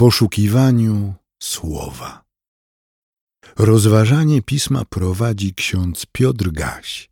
poszukiwaniu 0.00 1.14
słowa. 1.42 2.24
Rozważanie 3.58 4.42
pisma 4.42 4.84
prowadzi 4.84 5.54
ksiądz 5.54 6.06
Piotr 6.12 6.50
Gaś, 6.50 7.10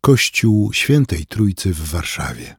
Kościół 0.00 0.72
Świętej 0.72 1.26
Trójcy 1.26 1.72
w 1.74 1.90
Warszawie. 1.90 2.56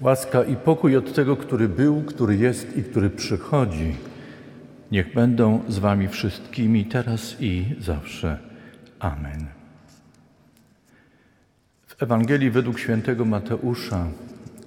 Łaska 0.00 0.44
i 0.44 0.56
pokój 0.56 0.96
od 0.96 1.14
tego, 1.14 1.36
który 1.36 1.68
był, 1.68 2.02
który 2.02 2.36
jest 2.36 2.76
i 2.76 2.82
który 2.82 3.10
przychodzi, 3.10 3.96
niech 4.90 5.14
będą 5.14 5.62
z 5.68 5.78
Wami 5.78 6.08
wszystkimi 6.08 6.84
teraz 6.84 7.36
i 7.40 7.64
zawsze. 7.80 8.38
Amen. 8.98 9.46
W 11.86 12.02
Ewangelii 12.02 12.50
według 12.50 12.78
świętego 12.78 13.24
Mateusza 13.24 14.06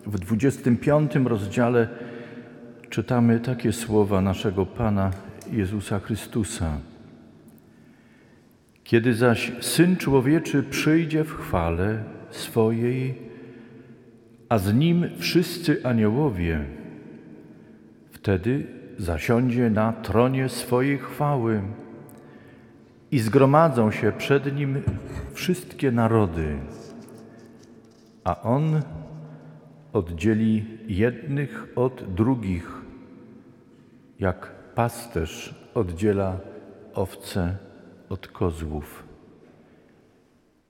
w 0.05 0.19
25 0.19 1.15
rozdziale 1.15 2.16
czytamy 2.89 3.39
takie 3.39 3.73
słowa 3.73 4.21
naszego 4.21 4.65
Pana 4.65 5.11
Jezusa 5.51 5.99
Chrystusa. 5.99 6.77
Kiedy 8.83 9.13
zaś 9.13 9.51
Syn 9.61 9.97
Człowieczy 9.97 10.63
przyjdzie 10.63 11.23
w 11.23 11.33
chwale 11.33 12.03
swojej, 12.31 13.15
a 14.49 14.57
z 14.57 14.73
Nim 14.73 15.05
wszyscy 15.17 15.85
aniołowie, 15.85 16.59
wtedy 18.11 18.67
zasiądzie 18.97 19.69
na 19.69 19.93
tronie 19.93 20.49
swojej 20.49 20.97
chwały 20.97 21.61
i 23.11 23.19
zgromadzą 23.19 23.91
się 23.91 24.11
przed 24.17 24.55
Nim 24.55 24.81
wszystkie 25.33 25.91
narody, 25.91 26.57
a 28.23 28.41
On 28.41 28.81
oddzieli 29.93 30.65
jednych 30.87 31.67
od 31.75 32.03
drugich, 32.15 32.76
jak 34.19 34.51
pasterz 34.75 35.55
oddziela 35.73 36.37
owce 36.93 37.57
od 38.09 38.27
kozłów. 38.27 39.03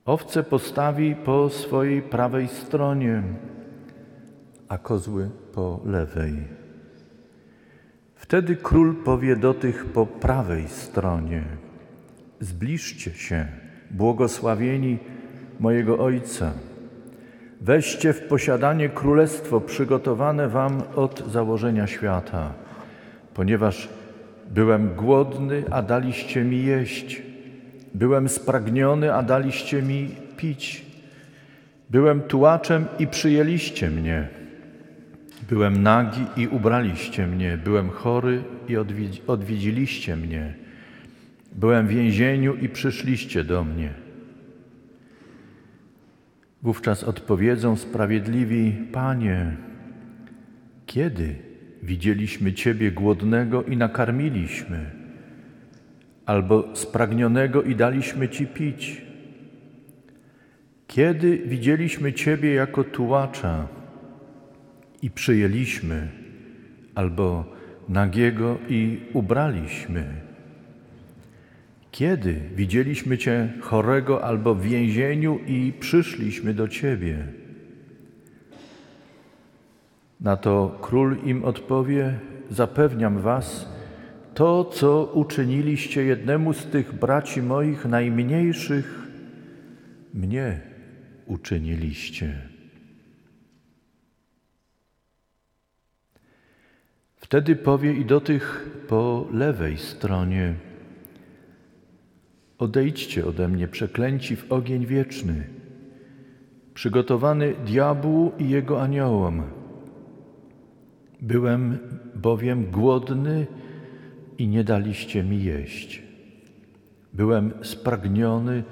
Owce 0.04 0.42
postawi 0.42 1.16
po 1.16 1.50
swojej 1.50 2.02
prawej 2.02 2.48
stronie, 2.48 3.22
a 4.68 4.78
kozły 4.78 5.30
po 5.54 5.80
lewej. 5.84 6.34
Wtedy 8.14 8.56
król 8.56 8.94
powie 9.04 9.36
do 9.36 9.54
tych 9.54 9.86
po 9.86 10.06
prawej 10.06 10.68
stronie: 10.68 11.44
Zbliżcie 12.40 13.10
się, 13.10 13.46
błogosławieni 13.90 14.98
mojego 15.60 15.98
Ojca. 15.98 16.52
Weźcie 17.60 18.12
w 18.12 18.28
posiadanie 18.28 18.88
królestwo 18.88 19.60
przygotowane 19.60 20.48
wam 20.48 20.82
od 20.96 21.32
założenia 21.32 21.86
świata, 21.86 22.54
ponieważ 23.38 23.88
byłem 24.50 24.94
głodny, 24.94 25.64
a 25.70 25.82
daliście 25.82 26.44
mi 26.44 26.64
jeść. 26.64 27.22
Byłem 27.94 28.28
spragniony, 28.28 29.14
a 29.14 29.22
daliście 29.22 29.82
mi 29.82 30.10
pić. 30.36 30.84
Byłem 31.90 32.20
tułaczem 32.20 32.86
i 32.98 33.06
przyjęliście 33.06 33.90
mnie. 33.90 34.28
Byłem 35.48 35.82
nagi 35.82 36.20
i 36.36 36.48
ubraliście 36.48 37.26
mnie. 37.26 37.58
Byłem 37.64 37.90
chory 37.90 38.42
i 38.68 38.76
odwiedziliście 39.26 40.16
mnie. 40.16 40.54
Byłem 41.52 41.86
w 41.86 41.90
więzieniu 41.90 42.54
i 42.54 42.68
przyszliście 42.68 43.44
do 43.44 43.64
mnie. 43.64 43.90
Wówczas 46.62 47.04
odpowiedzą 47.04 47.76
sprawiedliwi: 47.76 48.72
Panie, 48.92 49.56
kiedy 50.86 51.47
widzieliśmy 51.82 52.52
Ciebie 52.52 52.92
głodnego 52.92 53.62
i 53.62 53.76
nakarmiliśmy, 53.76 54.90
albo 56.26 56.76
spragnionego 56.76 57.62
i 57.62 57.74
daliśmy 57.74 58.28
Ci 58.28 58.46
pić? 58.46 59.02
Kiedy 60.86 61.38
widzieliśmy 61.38 62.12
Ciebie 62.12 62.54
jako 62.54 62.84
tułacza 62.84 63.68
i 65.02 65.10
przyjęliśmy, 65.10 66.08
albo 66.94 67.44
nagiego 67.88 68.58
i 68.68 69.00
ubraliśmy? 69.12 70.04
Kiedy 71.90 72.40
widzieliśmy 72.56 73.18
Cię 73.18 73.48
chorego 73.60 74.24
albo 74.24 74.54
w 74.54 74.62
więzieniu 74.62 75.38
i 75.46 75.72
przyszliśmy 75.80 76.54
do 76.54 76.68
Ciebie? 76.68 77.37
Na 80.20 80.36
to 80.36 80.78
król 80.82 81.16
im 81.24 81.44
odpowie: 81.44 82.18
Zapewniam 82.50 83.18
Was, 83.18 83.68
to, 84.34 84.64
co 84.64 85.04
uczyniliście 85.14 86.04
jednemu 86.04 86.52
z 86.52 86.66
tych 86.66 86.94
braci 86.94 87.42
moich 87.42 87.84
najmniejszych, 87.84 89.06
mnie 90.14 90.60
uczyniliście. 91.26 92.48
Wtedy 97.16 97.56
powie 97.56 97.92
i 97.92 98.04
do 98.04 98.20
tych 98.20 98.70
po 98.88 99.26
lewej 99.32 99.78
stronie: 99.78 100.54
Odejdźcie 102.58 103.26
ode 103.26 103.48
mnie, 103.48 103.68
przeklęci 103.68 104.36
w 104.36 104.52
ogień 104.52 104.86
wieczny, 104.86 105.44
przygotowany 106.74 107.54
diabłu 107.66 108.32
i 108.38 108.48
jego 108.48 108.82
aniołom. 108.82 109.57
Byłem 111.22 111.78
bowiem 112.14 112.70
głodny 112.70 113.46
i 114.38 114.48
nie 114.48 114.64
daliście 114.64 115.24
mi 115.24 115.42
jeść. 115.42 116.02
Byłem 117.12 117.52
spragniony 117.62 118.64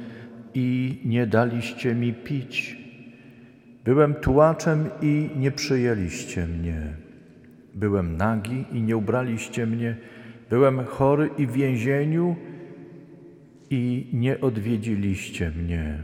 i 0.55 0.99
nie 1.05 1.27
daliście 1.27 1.95
mi 1.95 2.15
pić. 2.15 2.79
Byłem 3.85 4.15
tułaczem 4.15 4.89
i 5.03 5.31
nie 5.37 5.51
przyjęliście 5.51 6.47
mnie. 6.47 6.95
Byłem 7.75 8.17
nagi 8.17 8.65
i 8.73 8.83
nie 8.83 8.97
ubraliście 8.97 9.67
mnie. 9.67 9.97
Byłem 10.51 10.85
chory 10.85 11.31
i 11.39 11.47
w 11.47 11.53
więzieniu 11.53 12.37
i 13.71 14.11
nie 14.13 14.41
odwiedziliście 14.41 15.51
mnie. 15.51 16.03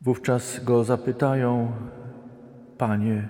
Wówczas 0.00 0.64
go 0.64 0.84
zapytają, 0.84 1.72
Panie, 2.78 3.28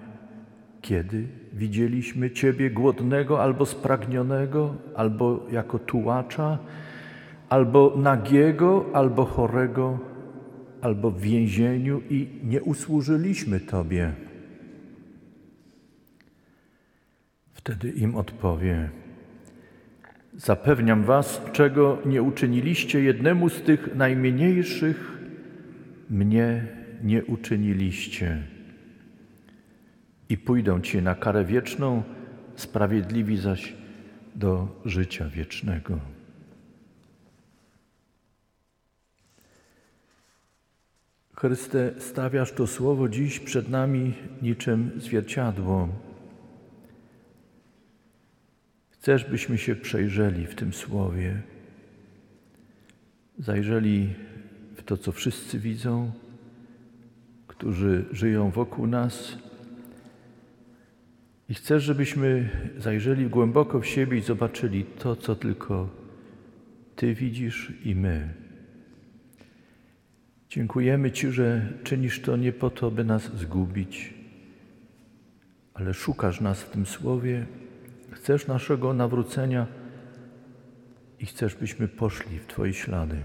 kiedy 0.82 1.26
widzieliśmy 1.52 2.30
Ciebie 2.30 2.70
głodnego 2.70 3.42
albo 3.42 3.66
spragnionego, 3.66 4.74
albo 4.94 5.46
jako 5.52 5.78
tułacza, 5.78 6.58
albo 7.48 7.94
nagiego, 7.96 8.86
albo 8.92 9.24
chorego, 9.24 9.98
albo 10.80 11.10
w 11.10 11.20
więzieniu 11.20 12.02
i 12.10 12.28
nie 12.44 12.62
usłużyliśmy 12.62 13.60
Tobie? 13.60 14.12
Wtedy 17.52 17.90
im 17.90 18.16
odpowie: 18.16 18.90
Zapewniam 20.36 21.04
Was, 21.04 21.42
czego 21.52 21.98
nie 22.06 22.22
uczyniliście 22.22 23.00
jednemu 23.00 23.48
z 23.48 23.62
tych 23.62 23.94
najmniejszych, 23.94 25.18
mnie 26.10 26.66
nie 27.02 27.24
uczyniliście. 27.24 28.55
I 30.28 30.38
pójdą 30.38 30.80
ci 30.80 31.02
na 31.02 31.14
karę 31.14 31.44
wieczną, 31.44 32.02
sprawiedliwi 32.56 33.36
zaś 33.36 33.74
do 34.34 34.68
życia 34.84 35.28
wiecznego. 35.28 36.00
Chryste, 41.36 41.94
stawiasz 41.98 42.52
to 42.52 42.66
słowo 42.66 43.08
dziś 43.08 43.40
przed 43.40 43.68
nami 43.68 44.14
niczym 44.42 44.90
zwierciadło. 44.96 45.88
Chcesz, 48.90 49.24
byśmy 49.24 49.58
się 49.58 49.76
przejrzeli 49.76 50.46
w 50.46 50.54
tym 50.54 50.72
słowie, 50.72 51.42
zajrzeli 53.38 54.14
w 54.76 54.82
to, 54.82 54.96
co 54.96 55.12
wszyscy 55.12 55.58
widzą, 55.58 56.12
którzy 57.46 58.04
żyją 58.12 58.50
wokół 58.50 58.86
nas. 58.86 59.38
I 61.48 61.54
chcesz, 61.54 61.84
żebyśmy 61.84 62.50
zajrzeli 62.78 63.26
głęboko 63.26 63.80
w 63.80 63.86
siebie 63.86 64.18
i 64.18 64.22
zobaczyli 64.22 64.84
to, 64.84 65.16
co 65.16 65.36
tylko 65.36 65.88
Ty 66.96 67.14
widzisz 67.14 67.72
i 67.84 67.94
my. 67.94 68.34
Dziękujemy 70.48 71.10
Ci, 71.10 71.32
że 71.32 71.72
czynisz 71.84 72.20
to 72.20 72.36
nie 72.36 72.52
po 72.52 72.70
to, 72.70 72.90
by 72.90 73.04
nas 73.04 73.36
zgubić, 73.36 74.14
ale 75.74 75.94
szukasz 75.94 76.40
nas 76.40 76.62
w 76.62 76.70
tym 76.70 76.86
słowie 76.86 77.46
Chcesz 78.16 78.46
naszego 78.46 78.94
nawrócenia 78.94 79.66
i 81.20 81.26
chcesz, 81.26 81.54
byśmy 81.54 81.88
poszli 81.88 82.38
w 82.38 82.46
Twoje 82.46 82.74
ślady. 82.74 83.22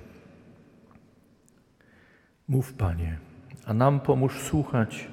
Mów, 2.47 2.73
Panie, 2.73 3.17
a 3.65 3.73
nam 3.73 3.99
pomóż 3.99 4.41
słuchać 4.41 5.07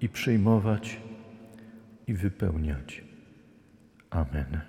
i 0.00 0.08
przyjmować, 0.08 1.00
i 2.06 2.14
wypełniać. 2.14 3.04
Amen. 4.10 4.60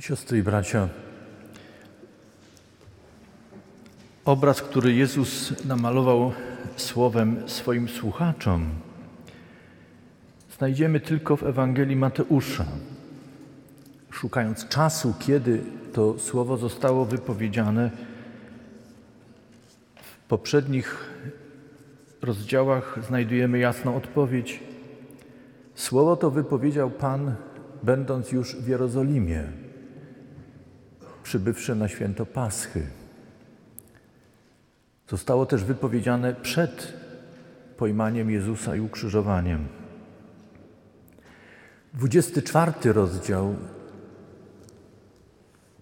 Siostry 0.00 0.38
i 0.38 0.42
bracia, 0.42 0.88
obraz, 4.24 4.62
który 4.62 4.94
Jezus 4.94 5.64
namalował 5.64 6.32
słowem 6.76 7.48
swoim 7.48 7.88
słuchaczom, 7.88 8.70
znajdziemy 10.64 11.00
tylko 11.00 11.36
w 11.36 11.42
Ewangelii 11.42 11.96
Mateusza. 11.96 12.64
Szukając 14.10 14.68
czasu, 14.68 15.14
kiedy 15.18 15.62
to 15.92 16.18
słowo 16.18 16.56
zostało 16.56 17.04
wypowiedziane, 17.04 17.90
w 19.96 20.26
poprzednich 20.28 21.10
rozdziałach 22.22 22.98
znajdujemy 23.08 23.58
jasną 23.58 23.96
odpowiedź. 23.96 24.62
Słowo 25.74 26.16
to 26.16 26.30
wypowiedział 26.30 26.90
Pan, 26.90 27.34
będąc 27.82 28.32
już 28.32 28.56
w 28.56 28.68
Jerozolimie, 28.68 29.44
przybywszy 31.22 31.74
na 31.74 31.88
święto 31.88 32.26
Paschy. 32.26 32.86
Zostało 35.08 35.46
też 35.46 35.64
wypowiedziane 35.64 36.34
przed 36.34 36.92
pojmaniem 37.76 38.30
Jezusa 38.30 38.76
i 38.76 38.80
ukrzyżowaniem. 38.80 39.83
24 41.94 42.92
rozdział 42.92 43.54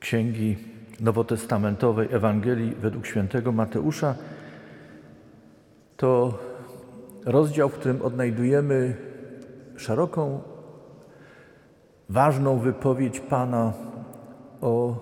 Księgi 0.01 0.57
Nowotestamentowej 1.01 2.09
Ewangelii 2.11 2.75
według 2.75 3.07
świętego 3.07 3.53
Mateusza 3.53 4.15
to 5.97 6.39
rozdział, 7.25 7.69
w 7.69 7.73
którym 7.73 8.03
odnajdujemy 8.03 8.97
szeroką, 9.77 10.43
ważną 12.09 12.59
wypowiedź 12.59 13.21
Pana 13.21 13.73
o 14.61 14.97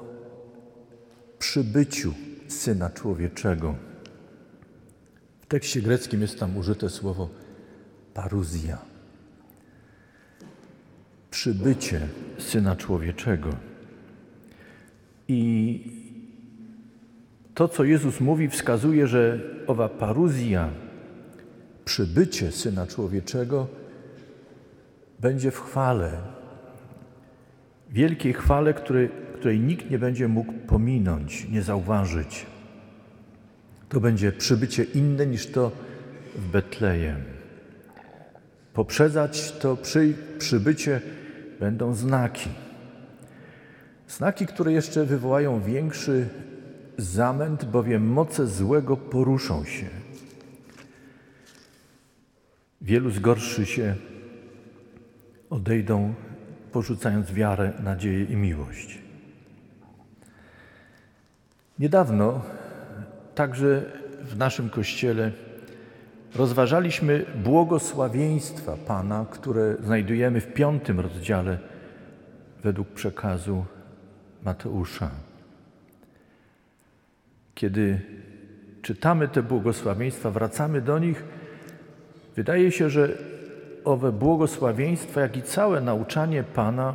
przybyciu 1.38 2.14
Syna 2.48 2.90
Człowieczego. 2.90 3.74
W 5.40 5.46
tekście 5.46 5.82
greckim 5.82 6.20
jest 6.20 6.38
tam 6.38 6.56
użyte 6.56 6.90
słowo 6.90 7.28
paruzja. 8.14 8.89
Przybycie 11.30 12.00
Syna 12.38 12.76
Człowieczego. 12.76 13.50
I 15.28 15.80
to, 17.54 17.68
co 17.68 17.84
Jezus 17.84 18.20
mówi, 18.20 18.48
wskazuje, 18.48 19.06
że 19.06 19.40
owa 19.66 19.88
paruzja, 19.88 20.68
przybycie 21.84 22.52
Syna 22.52 22.86
Człowieczego 22.86 23.66
będzie 25.20 25.50
w 25.50 25.60
chwale, 25.60 26.18
wielkiej 27.90 28.32
chwale, 28.32 28.74
której, 28.74 29.08
której 29.34 29.60
nikt 29.60 29.90
nie 29.90 29.98
będzie 29.98 30.28
mógł 30.28 30.52
pominąć, 30.52 31.48
nie 31.48 31.62
zauważyć. 31.62 32.46
To 33.88 34.00
będzie 34.00 34.32
przybycie 34.32 34.84
inne 34.84 35.26
niż 35.26 35.46
to 35.46 35.72
w 36.36 36.48
Betlejem. 36.50 37.16
Poprzedzać 38.74 39.52
to 39.52 39.76
przy, 39.76 40.14
przybycie 40.38 41.00
będą 41.60 41.94
znaki. 41.94 42.50
Znaki, 44.08 44.46
które 44.46 44.72
jeszcze 44.72 45.04
wywołają 45.04 45.60
większy 45.60 46.28
zamęt, 46.98 47.64
bowiem 47.64 48.06
moce 48.06 48.46
złego 48.46 48.96
poruszą 48.96 49.64
się. 49.64 49.86
Wielu 52.80 53.10
zgorszy 53.10 53.66
się, 53.66 53.94
odejdą, 55.50 56.14
porzucając 56.72 57.32
wiarę, 57.32 57.72
nadzieję 57.82 58.24
i 58.24 58.36
miłość. 58.36 58.98
Niedawno, 61.78 62.42
także 63.34 63.92
w 64.22 64.36
naszym 64.36 64.70
kościele, 64.70 65.32
rozważaliśmy 66.34 67.26
błogosławieństwa 67.44 68.76
Pana, 68.86 69.26
które 69.30 69.76
znajdujemy 69.84 70.40
w 70.40 70.52
piątym 70.52 71.00
rozdziale 71.00 71.58
według 72.62 72.88
przekazu 72.88 73.64
Mateusza. 74.44 75.10
Kiedy 77.54 78.00
czytamy 78.82 79.28
te 79.28 79.42
błogosławieństwa, 79.42 80.30
wracamy 80.30 80.80
do 80.80 80.98
nich, 80.98 81.24
wydaje 82.36 82.72
się, 82.72 82.90
że 82.90 83.18
owe 83.84 84.12
błogosławieństwa, 84.12 85.20
jak 85.20 85.36
i 85.36 85.42
całe 85.42 85.80
nauczanie 85.80 86.42
Pana 86.42 86.94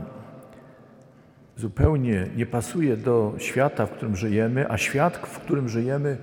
zupełnie 1.57 2.27
nie 2.35 2.45
pasuje 2.45 2.97
do 2.97 3.33
świata, 3.37 3.85
w 3.85 3.91
którym 3.91 4.15
żyjemy, 4.15 4.71
a 4.71 4.77
świat, 4.77 5.17
w 5.17 5.39
którym 5.39 5.69
żyjemy, 5.69 6.17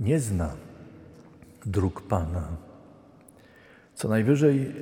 nie 0.00 0.20
zna 0.20 0.67
dróg 1.70 2.02
Pana. 2.02 2.56
Co 3.94 4.08
najwyżej 4.08 4.74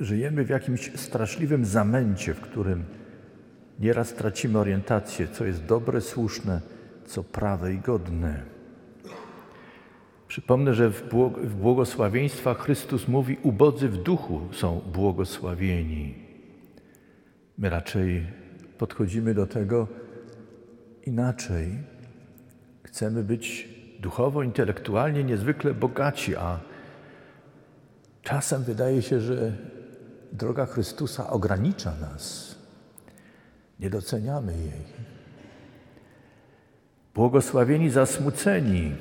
żyjemy 0.00 0.44
w 0.44 0.48
jakimś 0.48 0.92
straszliwym 0.96 1.64
zamęcie, 1.64 2.34
w 2.34 2.40
którym 2.40 2.84
nieraz 3.78 4.14
tracimy 4.14 4.58
orientację, 4.58 5.28
co 5.28 5.44
jest 5.44 5.64
dobre, 5.64 6.00
słuszne, 6.00 6.60
co 7.06 7.24
prawe 7.24 7.74
i 7.74 7.78
godne. 7.78 8.42
Przypomnę, 10.28 10.74
że 10.74 10.90
w 10.90 11.54
błogosławieństwach 11.54 12.58
Chrystus 12.58 13.08
mówi: 13.08 13.36
Ubodzy 13.42 13.88
w 13.88 14.02
duchu 14.02 14.40
są 14.52 14.80
błogosławieni. 14.92 16.14
My 17.58 17.70
raczej 17.70 18.26
podchodzimy 18.78 19.34
do 19.34 19.46
tego 19.46 19.88
inaczej. 21.06 21.78
Chcemy 22.82 23.24
być 23.24 23.77
duchowo, 23.98 24.42
intelektualnie 24.42 25.24
niezwykle 25.24 25.74
bogaci, 25.74 26.36
a 26.36 26.60
czasem 28.22 28.64
wydaje 28.64 29.02
się, 29.02 29.20
że 29.20 29.52
droga 30.32 30.66
Chrystusa 30.66 31.30
ogranicza 31.30 31.92
nas. 32.00 32.54
Nie 33.80 33.90
doceniamy 33.90 34.52
jej. 34.52 35.08
Błogosławieni 37.14 37.90
zasmuceni, 37.90 38.96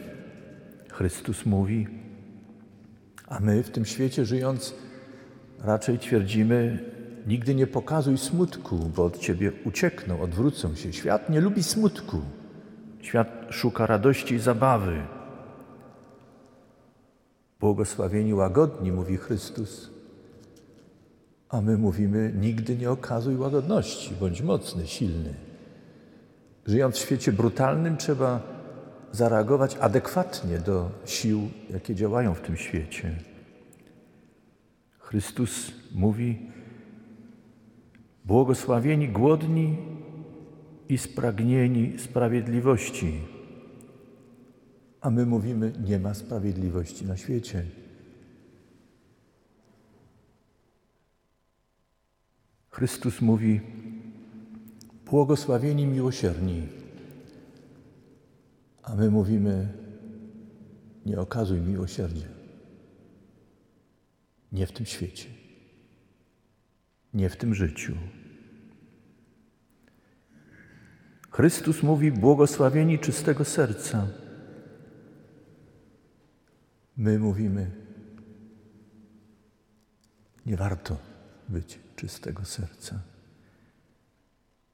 Chrystus 0.92 1.46
mówi, 1.46 1.88
a 3.28 3.40
my 3.40 3.64
w 3.64 3.70
tym 3.70 3.86
świecie 3.86 4.26
żyjąc 4.26 4.74
raczej 5.60 6.00
twierdzimy, 6.00 6.80
nigdy 7.28 7.56
nie 7.56 7.68
pokazuj 7.68 8.18
smutku, 8.18 8.78
bo 8.96 9.06
od 9.06 9.20
ciebie 9.20 9.52
uciekną, 9.66 10.22
odwrócą 10.22 10.76
się. 10.76 10.94
Świat 10.94 11.30
nie 11.30 11.42
lubi 11.42 11.64
smutku. 11.64 12.22
Świat 13.08 13.48
szuka 13.50 13.86
radości 13.86 14.36
i 14.36 14.40
zabawy. 14.40 15.02
Błogosławieni 17.60 18.34
łagodni, 18.34 18.92
mówi 18.92 19.18
Chrystus. 19.18 19.90
A 21.50 21.62
my 21.62 21.78
mówimy, 21.78 22.34
nigdy 22.36 22.78
nie 22.78 22.92
okazuj 22.92 23.36
łagodności, 23.36 24.16
bądź 24.20 24.42
mocny, 24.42 24.88
silny. 24.88 25.34
Żyjąc 26.66 26.96
w 26.96 27.00
świecie 27.00 27.32
brutalnym, 27.32 27.98
trzeba 27.98 28.42
zareagować 29.12 29.78
adekwatnie 29.78 30.60
do 30.60 30.92
sił, 31.06 31.50
jakie 31.70 31.96
działają 31.96 32.34
w 32.34 32.42
tym 32.42 32.58
świecie. 32.58 33.16
Chrystus 35.00 35.72
mówi: 35.96 36.52
Błogosławieni 38.26 39.10
głodni 39.10 39.78
i 40.90 40.98
spragnieni 40.98 42.00
sprawiedliwości. 42.00 43.22
A 45.02 45.10
my 45.10 45.26
mówimy: 45.26 45.74
Nie 45.86 46.00
ma 46.00 46.14
sprawiedliwości 46.14 47.06
na 47.06 47.18
świecie. 47.18 47.66
Chrystus 52.70 53.22
mówi: 53.22 53.62
Błogosławieni 55.06 55.86
miłosierni. 55.86 56.68
A 58.84 58.96
my 58.96 59.10
mówimy: 59.10 59.74
Nie 61.06 61.20
okazuj 61.20 61.62
miłosierdzia. 61.62 62.28
Nie 64.52 64.68
w 64.68 64.72
tym 64.72 64.86
świecie, 64.86 65.30
nie 67.14 67.30
w 67.30 67.38
tym 67.38 67.56
życiu. 67.56 67.96
Chrystus 71.38 71.84
mówi: 71.84 72.12
Błogosławieni 72.12 73.00
czystego 73.00 73.46
serca. 73.46 74.08
My 76.98 77.20
mówimy: 77.20 77.72
Nie 80.46 80.58
warto 80.58 80.98
być 81.50 81.80
czystego 81.96 82.46
serca. 82.46 83.00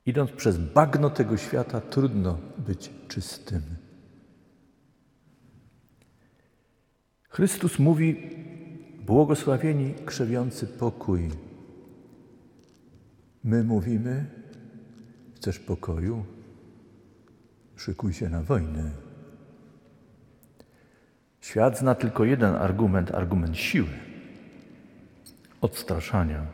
Idąc 0.05 0.32
przez 0.32 0.58
bagno 0.58 1.10
tego 1.10 1.38
świata, 1.38 1.82
trudno 1.82 2.39
być 2.58 2.91
czystym. 3.08 3.62
Chrystus 7.29 7.79
mówi: 7.79 8.29
Błogosławieni 9.05 9.93
krzewiący 10.05 10.67
pokój. 10.67 11.29
My 13.43 13.63
mówimy: 13.63 14.25
Chcesz 15.36 15.60
pokoju? 15.60 16.25
Szykuj 17.83 18.13
się 18.13 18.29
na 18.29 18.41
wojnę. 18.41 18.91
Świat 21.41 21.77
zna 21.77 21.95
tylko 21.95 22.25
jeden 22.25 22.55
argument 22.55 23.11
argument 23.11 23.57
siły, 23.57 23.89
odstraszania. 25.61 26.45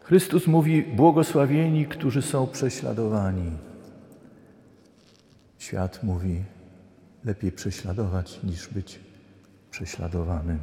Chrystus 0.00 0.46
mówi: 0.46 0.82
Błogosławieni, 0.82 1.86
którzy 1.86 2.22
są 2.22 2.46
prześladowani. 2.46 3.50
Świat 5.58 6.02
mówi: 6.02 6.44
Lepiej 7.24 7.52
prześladować 7.52 8.42
niż 8.42 8.68
być 8.68 9.00
prześladowanym. 9.70 10.60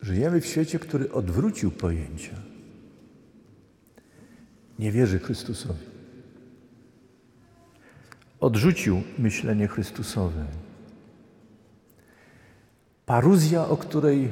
Żyjemy 0.00 0.40
w 0.40 0.46
świecie, 0.46 0.78
który 0.78 1.12
odwrócił 1.12 1.70
pojęcia. 1.70 2.51
Nie 4.82 4.92
wierzy 4.92 5.18
Chrystusowi. 5.18 5.86
Odrzucił 8.40 9.02
myślenie 9.18 9.68
Chrystusowe. 9.68 10.44
Paruzja, 13.06 13.68
o 13.68 13.76
której 13.76 14.30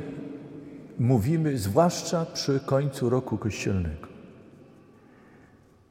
mówimy, 0.98 1.58
zwłaszcza 1.58 2.26
przy 2.26 2.60
końcu 2.60 3.10
roku 3.10 3.38
kościelnego, 3.38 4.08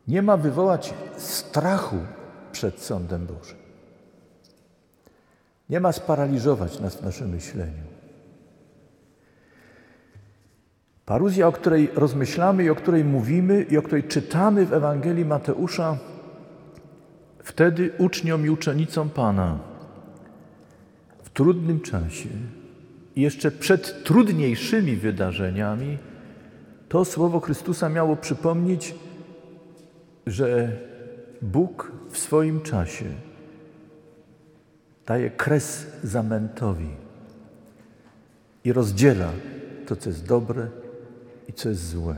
nie 0.07 0.21
ma 0.21 0.37
wywołać 0.37 0.93
strachu 1.17 1.99
przed 2.51 2.79
sądem 2.79 3.25
Bożym. 3.25 3.57
Nie 5.69 5.79
ma 5.79 5.91
sparaliżować 5.91 6.79
nas 6.79 6.95
w 6.95 7.03
naszym 7.03 7.29
myśleniu. 7.29 7.98
Paruzja, 11.09 11.47
o 11.47 11.51
której 11.51 11.89
rozmyślamy 11.95 12.63
i 12.63 12.69
o 12.69 12.75
której 12.75 13.03
mówimy 13.03 13.63
i 13.63 13.77
o 13.77 13.81
której 13.81 14.03
czytamy 14.03 14.65
w 14.65 14.73
Ewangelii 14.73 15.25
Mateusza, 15.25 15.97
wtedy 17.43 17.91
uczniom 17.97 18.45
i 18.45 18.49
uczennicom 18.49 19.09
Pana 19.09 19.59
w 21.23 21.29
trudnym 21.29 21.81
czasie 21.81 22.29
jeszcze 23.15 23.51
przed 23.51 24.03
trudniejszymi 24.03 24.95
wydarzeniami, 24.95 25.97
to 26.89 27.05
słowo 27.05 27.39
Chrystusa 27.39 27.89
miało 27.89 28.15
przypomnieć, 28.15 28.95
że 30.27 30.71
Bóg 31.41 31.91
w 32.09 32.17
swoim 32.17 32.61
czasie 32.61 33.05
daje 35.05 35.29
kres 35.29 35.87
zamętowi 36.03 36.89
i 38.63 38.73
rozdziela 38.73 39.29
to, 39.85 39.95
co 39.95 40.09
jest 40.09 40.27
dobre 40.27 40.67
i 41.49 41.53
co 41.53 41.69
jest 41.69 41.89
złe. 41.89 42.15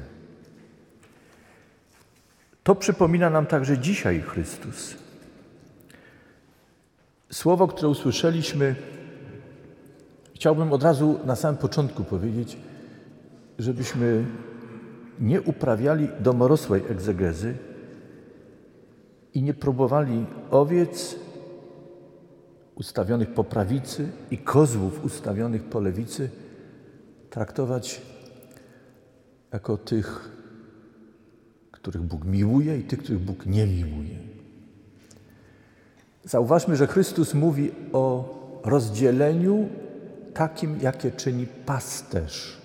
To 2.63 2.75
przypomina 2.75 3.29
nam 3.29 3.45
także 3.45 3.77
dzisiaj 3.77 4.21
Chrystus. 4.21 4.95
Słowo, 7.31 7.67
które 7.67 7.87
usłyszeliśmy, 7.87 8.75
chciałbym 10.35 10.73
od 10.73 10.83
razu 10.83 11.19
na 11.25 11.35
samym 11.35 11.57
początku 11.57 12.03
powiedzieć, 12.03 12.57
żebyśmy 13.59 14.25
nie 15.19 15.41
uprawiali 15.41 16.07
domorosłej 16.19 16.83
egzegezy 16.89 17.57
i 19.33 19.43
nie 19.43 19.53
próbowali 19.53 20.25
owiec 20.51 21.15
ustawionych 22.75 23.33
po 23.33 23.43
prawicy 23.43 24.09
i 24.31 24.37
kozłów 24.37 25.05
ustawionych 25.05 25.63
po 25.63 25.79
lewicy 25.79 26.29
traktować 27.29 28.01
jako 29.53 29.77
tych, 29.77 30.29
których 31.71 32.01
Bóg 32.01 32.25
miłuje 32.25 32.77
i 32.77 32.83
tych, 32.83 32.99
których 32.99 33.21
Bóg 33.21 33.45
nie 33.45 33.67
miłuje. 33.67 34.17
Zauważmy, 36.23 36.75
że 36.75 36.87
Chrystus 36.87 37.33
mówi 37.33 37.71
o 37.93 38.35
rozdzieleniu 38.63 39.69
takim, 40.33 40.79
jakie 40.81 41.11
czyni 41.11 41.47
pasterz. 41.65 42.57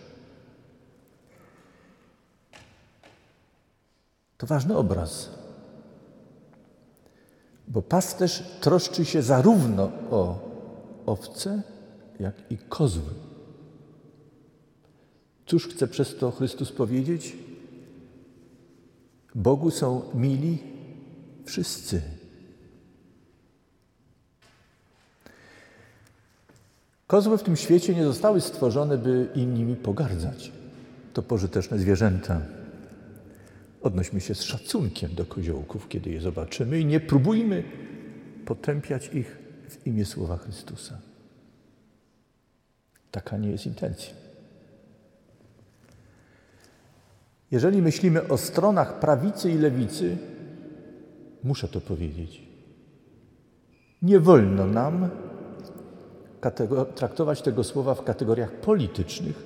To 4.38 4.47
ważny 4.47 4.76
obraz, 4.76 5.31
bo 7.69 7.83
pasterz 7.83 8.43
troszczy 8.61 9.05
się 9.05 9.23
zarówno 9.23 9.83
o 10.11 10.50
owce, 11.07 11.62
jak 12.21 12.35
i 12.50 12.59
kozły. 12.59 13.25
Cóż 15.47 15.69
chce 15.69 15.88
przez 15.88 16.17
to 16.17 16.31
Chrystus 16.31 16.73
powiedzieć? 16.73 17.37
Bogu 19.35 19.71
są 19.71 20.03
mili 20.15 20.59
wszyscy. 21.45 22.03
Kozły 27.07 27.38
w 27.38 27.43
tym 27.43 27.57
świecie 27.57 27.95
nie 27.95 28.05
zostały 28.05 28.41
stworzone, 28.41 28.99
by 28.99 29.29
innymi 29.35 29.76
pogardzać. 29.76 30.53
To 31.12 31.23
pożyteczne 31.23 31.79
zwierzęta. 31.79 32.41
Odnośmy 33.83 34.21
się 34.21 34.35
z 34.35 34.43
szacunkiem 34.43 35.15
do 35.15 35.26
koziołków, 35.26 35.88
kiedy 35.88 36.11
je 36.11 36.21
zobaczymy 36.21 36.81
i 36.81 36.85
nie 36.85 37.00
próbujmy 37.00 37.62
potępiać 38.45 39.11
ich 39.15 39.38
w 39.69 39.87
imię 39.87 40.05
słowa 40.05 40.37
Chrystusa. 40.37 40.99
Taka 43.11 43.37
nie 43.37 43.50
jest 43.50 43.67
intencja. 43.67 44.25
Jeżeli 47.50 47.83
myślimy 47.83 48.29
o 48.29 48.37
stronach 48.37 49.00
prawicy 49.00 49.50
i 49.50 49.59
lewicy, 49.59 50.17
muszę 51.45 51.69
to 51.69 51.81
powiedzieć. 51.81 52.43
Nie 54.03 54.21
wolno 54.21 54.67
nam 54.67 55.09
traktować 56.95 57.43
tego 57.43 57.65
słowa 57.65 57.95
w 57.95 58.05
kategoriach 58.05 58.53
politycznych 58.53 59.43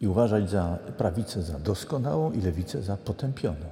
i 0.00 0.06
uważać 0.06 0.50
za 0.50 0.78
prawicę 0.96 1.42
za 1.42 1.58
doskonałą 1.58 2.32
i 2.32 2.40
lewicę 2.40 2.82
za 2.82 2.96
potępioną. 2.96 3.66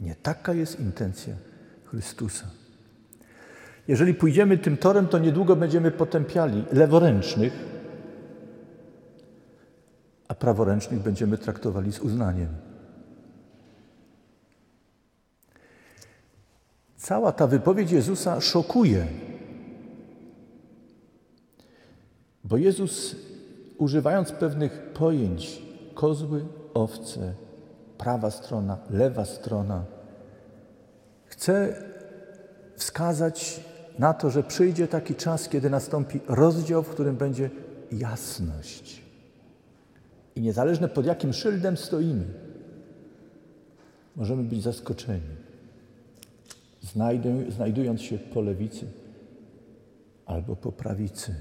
Nie 0.00 0.14
taka 0.14 0.52
jest 0.54 0.80
intencja 0.80 1.34
Chrystusa. 1.84 2.46
Jeżeli 3.88 4.14
pójdziemy 4.14 4.58
tym 4.58 4.76
torem, 4.76 5.06
to 5.06 5.18
niedługo 5.18 5.56
będziemy 5.56 5.90
potępiali 5.90 6.64
leworęcznych, 6.72 7.52
a 10.30 10.34
praworęcznych 10.34 11.00
będziemy 11.00 11.38
traktowali 11.38 11.92
z 11.92 12.00
uznaniem. 12.00 12.48
Cała 16.96 17.32
ta 17.32 17.46
wypowiedź 17.46 17.90
Jezusa 17.90 18.40
szokuje, 18.40 19.06
bo 22.44 22.56
Jezus, 22.56 23.16
używając 23.78 24.32
pewnych 24.32 24.92
pojęć, 24.92 25.62
kozły, 25.94 26.44
owce, 26.74 27.34
prawa 27.98 28.30
strona, 28.30 28.78
lewa 28.90 29.24
strona, 29.24 29.84
chce 31.24 31.82
wskazać 32.76 33.60
na 33.98 34.14
to, 34.14 34.30
że 34.30 34.42
przyjdzie 34.42 34.88
taki 34.88 35.14
czas, 35.14 35.48
kiedy 35.48 35.70
nastąpi 35.70 36.20
rozdział, 36.28 36.82
w 36.82 36.88
którym 36.88 37.16
będzie 37.16 37.50
jasność. 37.92 39.09
I 40.36 40.40
niezależne 40.40 40.88
pod 40.88 41.06
jakim 41.06 41.32
szyldem 41.32 41.76
stoimy, 41.76 42.24
możemy 44.16 44.42
być 44.42 44.62
zaskoczeni, 44.62 45.20
znajdując 47.48 48.02
się 48.02 48.18
po 48.18 48.40
lewicy 48.40 48.86
albo 50.26 50.56
po 50.56 50.72
prawicy. 50.72 51.34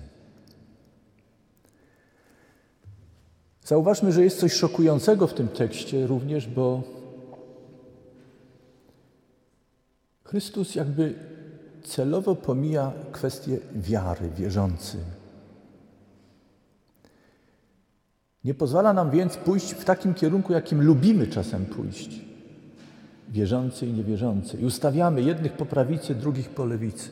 Zauważmy, 3.66 4.12
że 4.12 4.24
jest 4.24 4.40
coś 4.40 4.54
szokującego 4.54 5.28
w 5.28 5.34
tym 5.34 5.48
tekście 5.48 6.08
również, 6.08 6.48
bo 6.48 6.84
Chrystus 10.24 10.76
jakby 10.76 11.14
celowo 11.84 12.36
pomija 12.36 12.94
kwestię 13.12 13.58
wiary 13.76 14.30
wierzący. 14.30 14.98
Nie 18.44 18.54
pozwala 18.54 18.94
nam 18.94 19.12
więc 19.12 19.38
pójść 19.38 19.74
w 19.74 19.86
takim 19.86 20.14
kierunku, 20.14 20.54
jakim 20.54 20.82
lubimy 20.82 21.28
czasem 21.28 21.66
pójść. 21.66 22.22
Wierzący 23.30 23.88
i 23.88 23.94
niewierzący. 23.94 24.58
I 24.58 24.66
ustawiamy 24.66 25.22
jednych 25.22 25.54
po 25.54 25.66
prawicy, 25.66 26.16
drugich 26.16 26.50
po 26.50 26.66
lewicy. 26.66 27.10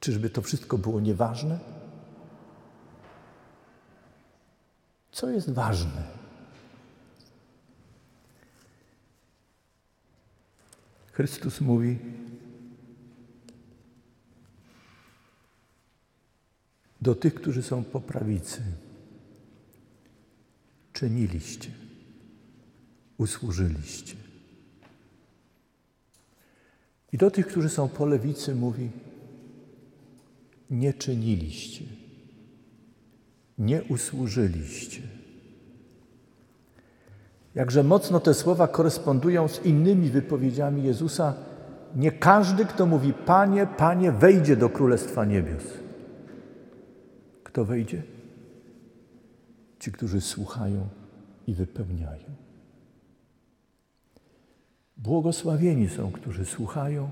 Czyżby 0.00 0.30
to 0.30 0.42
wszystko 0.42 0.78
było 0.78 1.00
nieważne? 1.00 1.58
Co 5.12 5.30
jest 5.30 5.50
ważne? 5.50 6.02
Chrystus 11.12 11.60
mówi: 11.60 11.98
Do 17.00 17.14
tych, 17.14 17.34
którzy 17.34 17.62
są 17.62 17.84
po 17.84 18.00
prawicy, 18.00 18.62
czyniliście, 20.98 21.70
usłużyliście. 23.18 24.16
I 27.12 27.18
do 27.18 27.30
tych, 27.30 27.46
którzy 27.46 27.68
są 27.68 27.88
po 27.88 28.06
lewicy, 28.06 28.54
mówi: 28.54 28.90
Nie 30.70 30.94
czyniliście, 30.94 31.84
nie 33.58 33.82
usłużyliście. 33.82 35.02
Jakże 37.54 37.84
mocno 37.84 38.20
te 38.20 38.34
słowa 38.34 38.68
korespondują 38.68 39.48
z 39.48 39.64
innymi 39.64 40.10
wypowiedziami 40.10 40.84
Jezusa: 40.84 41.34
Nie 41.96 42.12
każdy, 42.12 42.64
kto 42.64 42.86
mówi 42.86 43.12
Panie, 43.12 43.66
Panie, 43.66 44.12
wejdzie 44.12 44.56
do 44.56 44.68
Królestwa 44.68 45.24
Niebios. 45.24 45.64
Kto 47.44 47.64
wejdzie? 47.64 48.17
Ci, 49.78 49.92
którzy 49.92 50.20
słuchają 50.20 50.88
i 51.46 51.54
wypełniają. 51.54 52.24
Błogosławieni 54.96 55.88
są, 55.88 56.12
którzy 56.12 56.44
słuchają 56.44 57.10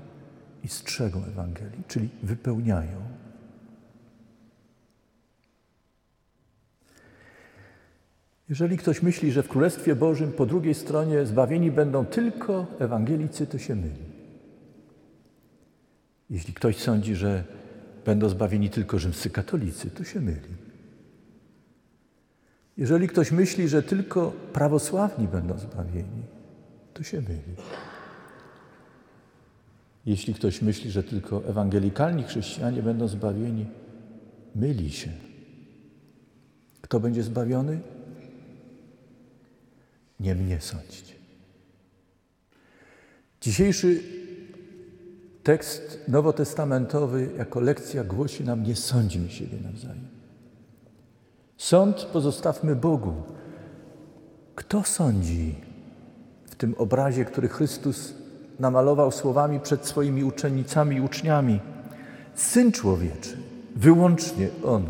i 0.63 0.67
strzegą 0.67 1.23
Ewangelii, 1.23 1.83
czyli 1.87 2.09
wypełniają. 2.23 3.01
Jeżeli 8.49 8.77
ktoś 8.77 9.01
myśli, 9.01 9.31
że 9.31 9.43
w 9.43 9.47
Królestwie 9.47 9.95
Bożym 9.95 10.31
po 10.31 10.45
drugiej 10.45 10.73
stronie 10.73 11.25
zbawieni 11.25 11.71
będą 11.71 12.05
tylko 12.05 12.65
ewangelicy, 12.79 13.47
to 13.47 13.57
się 13.57 13.75
myli. 13.75 14.07
Jeśli 16.29 16.53
ktoś 16.53 16.77
sądzi, 16.77 17.15
że 17.15 17.43
będą 18.05 18.29
zbawieni 18.29 18.69
tylko 18.69 18.99
rzymscy 18.99 19.29
katolicy, 19.29 19.89
to 19.89 20.03
się 20.03 20.21
myli. 20.21 20.66
Jeżeli 22.77 23.07
ktoś 23.07 23.31
myśli, 23.31 23.67
że 23.67 23.83
tylko 23.83 24.31
prawosławni 24.53 25.27
będą 25.27 25.57
zbawieni, 25.57 26.23
to 26.93 27.03
się 27.03 27.21
myli. 27.21 27.55
Jeśli 30.05 30.33
ktoś 30.33 30.61
myśli, 30.61 30.91
że 30.91 31.03
tylko 31.03 31.45
ewangelikalni 31.45 32.23
chrześcijanie 32.23 32.83
będą 32.83 33.07
zbawieni, 33.07 33.65
myli 34.55 34.91
się. 34.91 35.11
Kto 36.81 36.99
będzie 36.99 37.23
zbawiony? 37.23 37.79
Nie 40.19 40.35
mnie 40.35 40.61
sądzić. 40.61 41.15
Dzisiejszy 43.41 44.03
tekst 45.43 45.99
nowotestamentowy 46.07 47.29
jako 47.37 47.59
lekcja 47.59 48.03
głosi 48.03 48.43
nam: 48.43 48.63
nie 48.63 48.75
sądźmy 48.75 49.29
siebie 49.29 49.57
nawzajem. 49.63 50.16
Sąd 51.57 52.05
pozostawmy 52.05 52.75
Bogu. 52.75 53.13
Kto 54.55 54.83
sądzi 54.83 55.55
w 56.45 56.55
tym 56.55 56.75
obrazie, 56.77 57.25
który 57.25 57.47
Chrystus 57.47 58.13
namalował 58.59 59.11
słowami 59.11 59.59
przed 59.59 59.85
swoimi 59.85 60.23
uczennicami 60.23 60.95
i 60.95 61.01
uczniami? 61.01 61.59
Syn 62.35 62.71
człowieczy, 62.71 63.37
wyłącznie 63.75 64.49
On. 64.63 64.85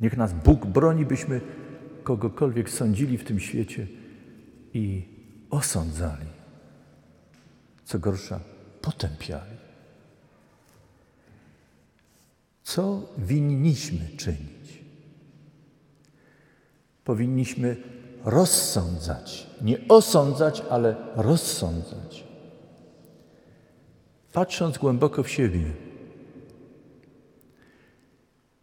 Niech 0.00 0.16
nas 0.16 0.32
Bóg 0.32 0.66
broni, 0.66 1.06
byśmy 1.06 1.40
kogokolwiek 2.02 2.70
sądzili 2.70 3.18
w 3.18 3.24
tym 3.24 3.40
świecie 3.40 3.86
i 4.74 5.08
osądzali. 5.50 6.26
Co 7.84 7.98
gorsza, 7.98 8.40
potępiali. 8.82 9.53
Co 12.64 13.02
winniśmy 13.18 14.08
czynić? 14.16 14.84
Powinniśmy 17.04 17.76
rozsądzać, 18.24 19.46
nie 19.62 19.78
osądzać, 19.88 20.62
ale 20.70 20.96
rozsądzać. 21.16 22.24
Patrząc 24.32 24.78
głęboko 24.78 25.22
w 25.22 25.30
siebie 25.30 25.64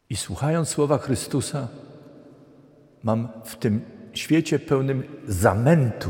i 0.09 0.15
słuchając 0.15 0.69
słowa 0.69 0.97
Chrystusa, 0.97 1.67
mam 3.03 3.27
w 3.45 3.55
tym 3.55 3.81
świecie 4.13 4.59
pełnym 4.59 5.03
zamętu 5.27 6.09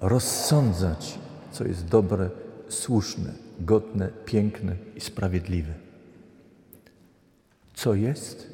rozsądzać, 0.00 1.18
co 1.52 1.64
jest 1.64 1.84
dobre, 1.86 2.30
słuszne, 2.68 3.32
godne, 3.60 4.08
piękne 4.24 4.76
i 4.96 5.00
sprawiedliwe. 5.00 5.83
Co 7.74 7.94
jest 7.94 8.52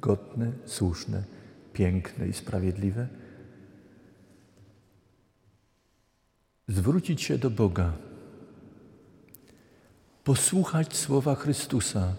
godne, 0.00 0.52
słuszne, 0.64 1.24
piękne 1.72 2.28
i 2.28 2.32
sprawiedliwe? 2.32 3.08
Zwrócić 6.68 7.22
się 7.22 7.38
do 7.38 7.50
Boga, 7.50 7.92
posłuchać 10.24 10.96
słowa 10.96 11.34
Chrystusa 11.34 12.14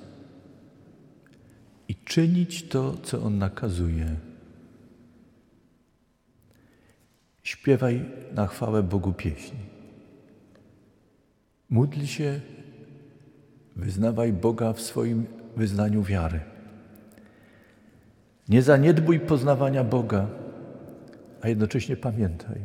i 1.87 1.95
czynić 1.95 2.67
to, 2.67 2.97
co 3.03 3.23
On 3.23 3.37
nakazuje. 3.37 4.15
Śpiewaj 7.43 8.05
na 8.33 8.47
chwałę 8.47 8.83
Bogu 8.83 9.13
pieśni. 9.13 9.59
Módl 11.69 12.05
się, 12.05 12.41
wyznawaj 13.75 14.33
Boga 14.33 14.73
w 14.73 14.81
swoim 14.81 15.42
wyznaniu 15.55 16.03
wiary. 16.03 16.39
Nie 18.49 18.61
zaniedbuj 18.61 19.19
poznawania 19.19 19.83
Boga, 19.83 20.27
a 21.41 21.49
jednocześnie 21.49 21.97
pamiętaj, 21.97 22.57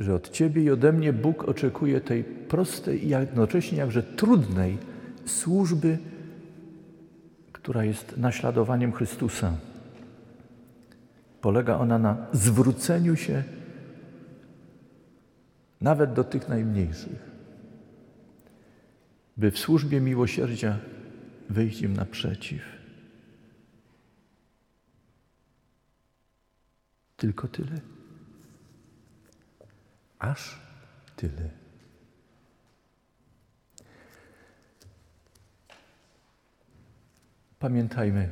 że 0.00 0.14
od 0.14 0.30
Ciebie 0.30 0.62
i 0.62 0.70
ode 0.70 0.92
mnie 0.92 1.12
Bóg 1.12 1.48
oczekuje 1.48 2.00
tej 2.00 2.24
prostej 2.24 3.04
i 3.04 3.08
jednocześnie 3.08 3.78
jakże 3.78 4.02
trudnej 4.02 4.78
służby, 5.24 5.98
która 7.52 7.84
jest 7.84 8.16
naśladowaniem 8.16 8.92
Chrystusa. 8.92 9.52
Polega 11.40 11.78
ona 11.78 11.98
na 11.98 12.26
zwróceniu 12.32 13.16
się 13.16 13.42
nawet 15.80 16.12
do 16.12 16.24
tych 16.24 16.48
najmniejszych, 16.48 17.30
by 19.36 19.50
w 19.50 19.58
służbie 19.58 20.00
miłosierdzia 20.00 20.78
wyjść 21.48 21.82
im 21.82 21.92
naprzeciw. 21.92 22.62
Tylko 27.16 27.48
tyle. 27.48 27.80
Aż 30.18 30.60
tyle. 31.16 31.50
Pamiętajmy, 37.58 38.28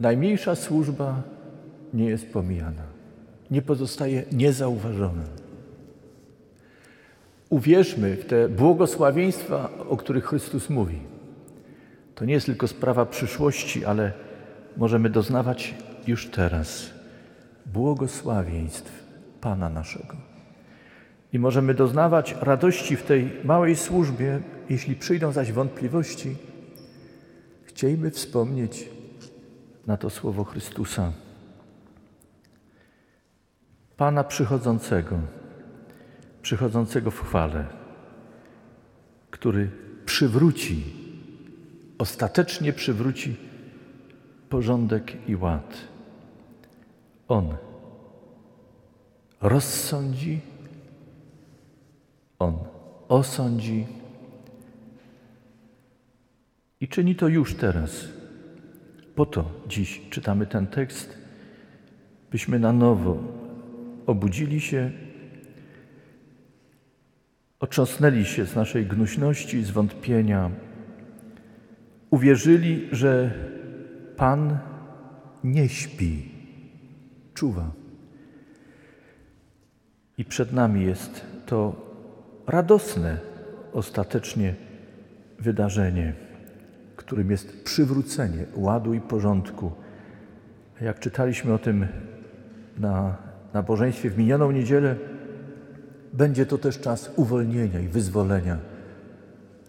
najmniejsza 0.00 0.56
służba 0.56 1.22
nie 1.94 2.04
jest 2.04 2.32
pomijana, 2.32 2.86
nie 3.50 3.62
pozostaje 3.62 4.24
niezauważona. 4.32 5.24
Uwierzmy 7.48 8.16
w 8.16 8.26
te 8.26 8.48
błogosławieństwa, 8.48 9.70
o 9.88 9.96
których 9.96 10.24
Chrystus 10.24 10.70
mówi. 10.70 10.98
To 12.14 12.24
nie 12.24 12.34
jest 12.34 12.46
tylko 12.46 12.68
sprawa 12.68 13.06
przyszłości, 13.06 13.84
ale 13.84 14.12
możemy 14.76 15.10
doznawać 15.10 15.74
już 16.06 16.26
teraz 16.26 16.90
błogosławieństw 17.66 19.04
Pana 19.40 19.68
naszego. 19.68 20.16
I 21.32 21.38
możemy 21.38 21.74
doznawać 21.74 22.36
radości 22.40 22.96
w 22.96 23.02
tej 23.02 23.32
małej 23.44 23.76
służbie, 23.76 24.40
jeśli 24.70 24.96
przyjdą 24.96 25.32
zaś 25.32 25.52
wątpliwości, 25.52 26.36
chciejmy 27.64 28.10
wspomnieć 28.10 28.90
na 29.86 29.96
to 29.96 30.10
słowo 30.10 30.44
Chrystusa. 30.44 31.12
Pana 33.96 34.24
przychodzącego, 34.24 35.18
przychodzącego 36.42 37.10
w 37.10 37.20
chwale, 37.20 37.66
który 39.30 39.70
przywróci, 40.06 40.82
ostatecznie 41.98 42.72
przywróci 42.72 43.36
porządek 44.48 45.28
i 45.28 45.36
ład. 45.36 45.74
On 47.28 47.56
rozsądzi, 49.40 50.40
On 52.38 52.58
osądzi. 53.08 53.86
I 56.80 56.88
czyni 56.88 57.14
to 57.14 57.28
już 57.28 57.54
teraz. 57.54 58.08
Po 59.14 59.26
to 59.26 59.50
dziś 59.68 60.02
czytamy 60.10 60.46
ten 60.46 60.66
tekst, 60.66 61.18
byśmy 62.30 62.58
na 62.58 62.72
nowo 62.72 63.18
obudzili 64.06 64.60
się, 64.60 64.90
otrząsnęli 67.60 68.24
się 68.24 68.46
z 68.46 68.54
naszej 68.54 68.86
gnuśności, 68.86 69.64
zwątpienia, 69.64 70.50
uwierzyli, 72.10 72.88
że 72.92 73.30
Pan 74.16 74.58
nie 75.44 75.68
śpi, 75.68 76.28
czuwa. 77.34 77.70
I 80.18 80.24
przed 80.24 80.52
nami 80.52 80.84
jest 80.84 81.24
to 81.46 81.76
radosne 82.46 83.18
ostatecznie 83.72 84.54
wydarzenie, 85.38 86.12
którym 86.96 87.30
jest 87.30 87.64
przywrócenie 87.64 88.44
ładu 88.54 88.94
i 88.94 89.00
porządku. 89.00 89.72
Jak 90.80 91.00
czytaliśmy 91.00 91.52
o 91.52 91.58
tym 91.58 91.86
na 92.78 93.16
nabożeństwie 93.54 94.10
w 94.10 94.18
minioną 94.18 94.50
niedzielę, 94.50 94.96
będzie 96.12 96.46
to 96.46 96.58
też 96.58 96.80
czas 96.80 97.10
uwolnienia 97.16 97.80
i 97.80 97.88
wyzwolenia 97.88 98.58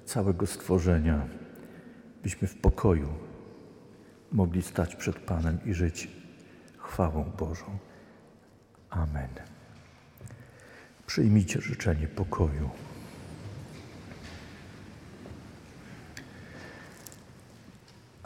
całego 0.05 0.47
stworzenia, 0.47 1.27
byśmy 2.23 2.47
w 2.47 2.57
pokoju 2.57 3.09
mogli 4.31 4.61
stać 4.61 4.95
przed 4.95 5.19
Panem 5.19 5.59
i 5.65 5.73
żyć 5.73 6.07
chwałą 6.77 7.23
Bożą. 7.23 7.77
Amen. 8.89 9.29
Przyjmijcie 11.07 11.61
życzenie 11.61 12.07
pokoju. 12.07 12.69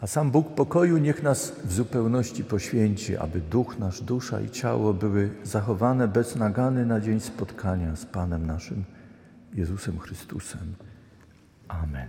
A 0.04 0.06
sam 0.06 0.30
Bóg 0.30 0.54
pokoju 0.54 0.98
niech 0.98 1.22
nas 1.22 1.52
w 1.64 1.72
zupełności 1.72 2.44
poświęci, 2.44 3.16
aby 3.16 3.40
duch 3.40 3.78
nasz, 3.78 4.02
dusza 4.02 4.40
i 4.40 4.50
ciało 4.50 4.94
były 4.94 5.30
zachowane 5.44 6.08
bez 6.08 6.36
nagany 6.36 6.86
na 6.86 7.00
dzień 7.00 7.20
spotkania 7.20 7.96
z 7.96 8.06
Panem 8.06 8.46
naszym 8.46 8.84
Jezusem 9.54 9.98
Chrystusem. 9.98 10.74
Amen. 11.68 12.08